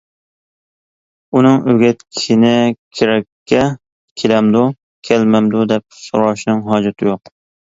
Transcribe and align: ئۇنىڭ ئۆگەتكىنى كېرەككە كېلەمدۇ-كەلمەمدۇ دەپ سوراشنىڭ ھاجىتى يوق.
ئۇنىڭ 1.39 1.59
ئۆگەتكىنى 1.73 2.53
كېرەككە 3.01 3.67
كېلەمدۇ-كەلمەمدۇ 4.23 5.65
دەپ 5.75 5.87
سوراشنىڭ 6.01 6.69
ھاجىتى 6.73 7.11
يوق. 7.11 7.35